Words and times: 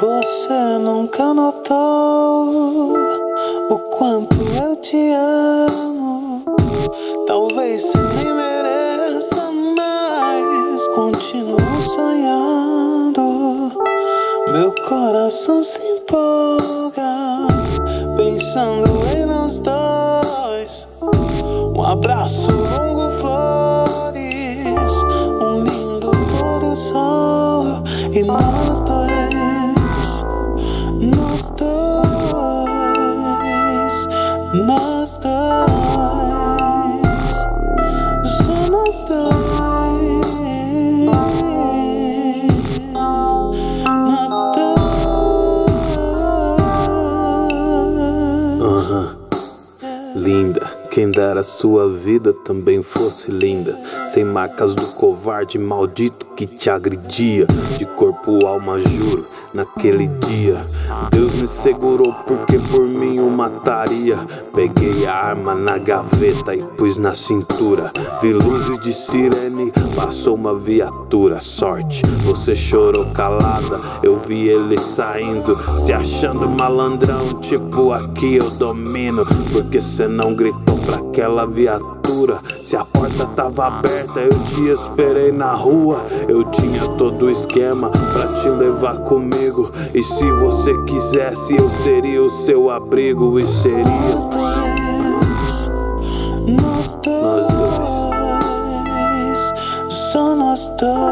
Você 0.00 0.78
nunca 0.80 1.34
notou 1.34 2.94
o 3.68 3.78
quanto 3.98 4.36
eu 4.40 4.74
te 4.76 5.10
amo. 5.10 6.42
Talvez 7.26 7.82
você 7.82 7.98
nem 7.98 8.32
mereça, 8.32 9.52
mas 9.76 10.88
continuo 10.88 11.80
sonhando. 11.94 12.51
Coração 14.92 15.64
se 15.64 15.78
empolga, 15.78 17.46
pensando 18.14 18.90
em 19.16 19.24
nós 19.24 19.58
dois. 19.58 20.86
Um 21.74 21.82
abraço 21.82 22.52
longo, 22.52 23.10
flores, 23.12 23.61
quem 50.92 51.10
dera 51.10 51.42
sua 51.42 51.88
vida 51.90 52.34
também 52.34 52.82
fosse 52.82 53.30
linda. 53.30 53.74
Sem 54.10 54.26
marcas 54.26 54.74
do 54.74 54.86
covarde 54.88 55.58
maldito 55.58 56.26
que 56.36 56.46
te 56.46 56.70
agredia. 56.70 57.46
De 57.78 57.86
corpo, 57.86 58.46
alma, 58.46 58.78
juro, 58.78 59.26
naquele 59.52 60.06
dia. 60.06 60.56
Deus 61.10 61.32
me 61.34 61.46
segurou 61.46 62.12
porque 62.26 62.58
por 62.58 62.86
mim 62.86 63.18
o 63.18 63.30
mataria. 63.30 64.18
Peguei 64.54 65.06
a 65.06 65.14
arma 65.14 65.54
na 65.54 65.78
gaveta 65.78 66.54
e 66.54 66.62
pus 66.62 66.98
na 66.98 67.14
cintura. 67.14 67.92
Vi 68.20 68.32
luzes 68.32 68.78
de 68.80 68.92
sirene, 68.92 69.72
passou 69.94 70.34
uma 70.34 70.54
viatura. 70.54 71.40
Sorte, 71.40 72.02
você 72.24 72.54
chorou 72.54 73.06
calada. 73.12 73.80
Eu 74.02 74.18
vi 74.18 74.48
ele 74.48 74.78
saindo, 74.78 75.56
se 75.78 75.92
achando 75.92 76.48
malandrão. 76.48 77.40
Tipo, 77.40 77.92
aqui 77.92 78.36
eu 78.36 78.50
domino. 78.52 79.24
Porque 79.52 79.80
cê 79.80 80.06
não 80.06 80.34
gritou 80.34 80.78
pra 80.78 80.96
aquela 80.96 81.46
viatura. 81.46 82.01
Se 82.62 82.76
a 82.76 82.84
porta 82.84 83.24
tava 83.34 83.66
aberta, 83.66 84.20
eu 84.20 84.38
te 84.44 84.68
esperei 84.68 85.32
na 85.32 85.54
rua. 85.54 86.04
Eu 86.28 86.44
tinha 86.44 86.86
todo 86.98 87.24
o 87.26 87.30
esquema 87.30 87.88
pra 87.88 88.26
te 88.40 88.48
levar 88.50 88.98
comigo. 88.98 89.70
E 89.94 90.02
se 90.02 90.30
você 90.32 90.74
quisesse, 90.84 91.56
eu 91.56 91.70
seria 91.82 92.22
o 92.22 92.28
seu 92.28 92.68
abrigo. 92.70 93.40
E 93.40 93.46
seria 93.46 93.82
Nós 93.84 94.28
nós 96.62 96.98
dois. 97.02 97.46
dois, 97.48 97.72
só 100.12 100.34
nós 100.34 100.68
dois, 100.78 101.11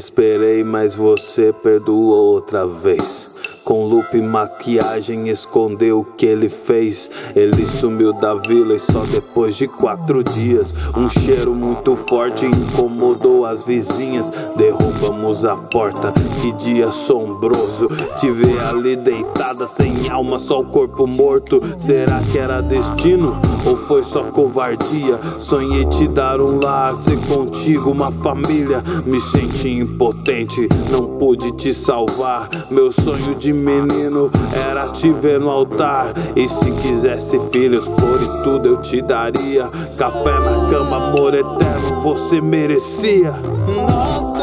esperei, 0.00 0.64
mas 0.64 0.94
você 0.94 1.52
perdoou 1.52 2.32
outra 2.32 2.66
vez. 2.66 3.29
Com 3.64 3.86
lupa 3.86 4.16
e 4.16 4.22
maquiagem 4.22 5.28
escondeu 5.28 6.00
o 6.00 6.04
que 6.04 6.26
ele 6.26 6.48
fez. 6.48 7.10
Ele 7.36 7.64
sumiu 7.66 8.12
da 8.12 8.34
vila 8.34 8.74
e 8.74 8.78
só 8.78 9.04
depois 9.04 9.54
de 9.54 9.68
quatro 9.68 10.24
dias. 10.24 10.74
Um 10.96 11.08
cheiro 11.08 11.54
muito 11.54 11.94
forte 11.94 12.46
incomodou 12.46 13.44
as 13.44 13.62
vizinhas. 13.62 14.30
Derrubamos 14.56 15.44
a 15.44 15.56
porta, 15.56 16.12
que 16.40 16.52
dia 16.52 16.88
assombroso. 16.88 17.88
Te 18.18 18.30
ver 18.30 18.58
ali 18.60 18.96
deitada, 18.96 19.66
sem 19.66 20.08
alma, 20.08 20.38
só 20.38 20.60
o 20.60 20.66
corpo 20.66 21.06
morto. 21.06 21.60
Será 21.78 22.20
que 22.32 22.38
era 22.38 22.60
destino 22.60 23.38
ou 23.64 23.76
foi 23.76 24.02
só 24.02 24.24
covardia? 24.24 25.18
Sonhei 25.38 25.84
te 25.86 26.08
dar 26.08 26.40
um 26.40 26.58
lar, 26.60 26.96
ser 26.96 27.18
contigo 27.26 27.90
uma 27.90 28.10
família. 28.10 28.82
Me 29.04 29.20
senti 29.20 29.68
impotente, 29.68 30.68
não 30.90 31.06
pude 31.06 31.52
te 31.52 31.72
salvar. 31.72 32.48
Meu 32.70 32.90
sonho 32.90 33.34
de 33.34 33.49
menino 33.52 34.30
era 34.52 34.88
te 34.88 35.10
ver 35.10 35.40
no 35.40 35.50
altar. 35.50 36.12
E 36.34 36.46
se 36.48 36.70
quisesse 36.72 37.40
filhos, 37.52 37.86
flores, 37.86 38.30
tudo 38.42 38.68
eu 38.68 38.76
te 38.78 39.00
daria. 39.00 39.68
Café 39.96 40.32
na 40.32 40.70
cama, 40.70 40.96
amor 40.96 41.34
eterno, 41.34 42.00
você 42.02 42.40
merecia. 42.40 43.32
Nós 43.74 44.39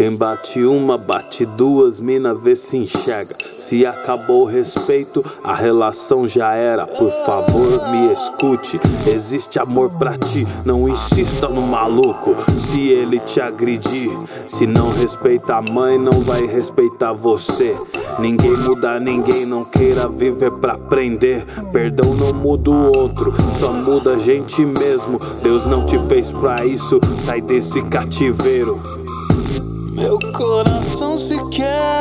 Quem 0.00 0.16
bate 0.16 0.64
uma, 0.64 0.96
bate 0.96 1.44
duas, 1.44 2.00
mina 2.00 2.34
vê 2.34 2.56
se 2.56 2.78
enxerga. 2.78 3.36
Se 3.58 3.84
acabou 3.84 4.44
o 4.44 4.46
respeito, 4.46 5.22
a 5.44 5.52
relação 5.52 6.26
já 6.26 6.54
era. 6.54 6.86
Por 6.86 7.10
favor, 7.26 7.90
me 7.90 8.10
escute. 8.10 8.80
Existe 9.06 9.58
amor 9.58 9.90
pra 9.98 10.16
ti, 10.16 10.48
não 10.64 10.88
insista 10.88 11.48
no 11.48 11.60
maluco. 11.60 12.34
Se 12.58 12.88
ele 12.88 13.18
te 13.18 13.42
agredir, 13.42 14.10
se 14.48 14.66
não 14.66 14.90
respeita 14.90 15.56
a 15.56 15.60
mãe, 15.60 15.98
não 15.98 16.22
vai 16.22 16.46
respeitar 16.46 17.12
você. 17.12 17.76
Ninguém 18.18 18.56
muda 18.56 18.98
ninguém, 18.98 19.44
não 19.44 19.66
queira 19.66 20.08
viver 20.08 20.52
pra 20.52 20.72
aprender. 20.76 21.44
Perdão 21.72 22.14
não 22.14 22.32
muda 22.32 22.70
o 22.70 22.96
outro, 22.96 23.34
só 23.58 23.70
muda 23.70 24.14
a 24.14 24.18
gente 24.18 24.64
mesmo. 24.64 25.20
Deus 25.42 25.66
não 25.66 25.84
te 25.84 25.98
fez 26.08 26.30
pra 26.30 26.64
isso, 26.64 26.98
sai 27.18 27.42
desse 27.42 27.82
cativeiro. 27.82 28.99
Meu 30.00 30.18
coração 30.32 31.18
se 31.18 31.36
quebra, 31.50 31.99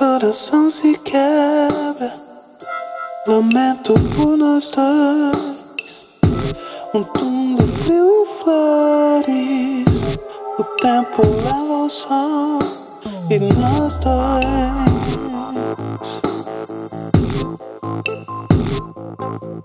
coração 0.00 0.70
se 0.70 0.96
quebra, 1.00 2.14
lamento 3.26 3.92
por 4.16 4.34
nós 4.34 4.70
dois. 4.70 6.06
Um 6.94 7.02
túmulo 7.02 7.66
frio 7.66 8.22
e 8.22 8.26
flores, 8.42 9.84
o 10.58 10.64
tempo 10.80 11.20
leva 11.44 11.82
ao 11.82 11.90
sol 11.90 12.58
e 13.28 13.38
nós 13.40 13.98
dois. 13.98 14.40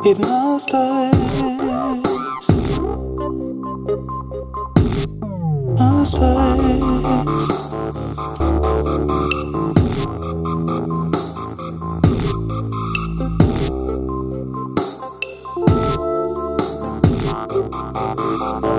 E 0.04 0.16
nós 0.16 0.66
dois. 0.66 1.16
Nós 5.80 6.12
dois. 6.12 6.85
Space. 17.44 18.75